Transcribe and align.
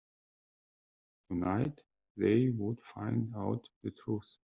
Tonight, 1.29 1.83
they 2.17 2.49
would 2.49 2.79
find 2.81 3.31
out 3.35 3.67
the 3.83 3.91
truth. 3.91 4.39